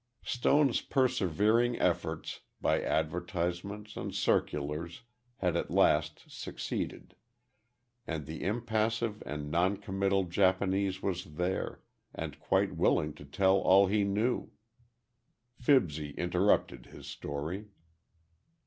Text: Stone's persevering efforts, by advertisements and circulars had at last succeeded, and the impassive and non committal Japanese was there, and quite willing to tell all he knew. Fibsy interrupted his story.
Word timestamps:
Stone's 0.25 0.81
persevering 0.81 1.77
efforts, 1.79 2.39
by 2.59 2.81
advertisements 2.81 3.95
and 3.95 4.15
circulars 4.15 5.03
had 5.37 5.55
at 5.55 5.69
last 5.69 6.23
succeeded, 6.27 7.13
and 8.07 8.25
the 8.25 8.41
impassive 8.41 9.21
and 9.27 9.51
non 9.51 9.77
committal 9.77 10.23
Japanese 10.23 11.03
was 11.03 11.35
there, 11.35 11.81
and 12.15 12.39
quite 12.39 12.75
willing 12.75 13.13
to 13.13 13.23
tell 13.25 13.57
all 13.57 13.85
he 13.85 14.03
knew. 14.03 14.49
Fibsy 15.53 16.15
interrupted 16.17 16.87
his 16.87 17.05
story. 17.05 17.67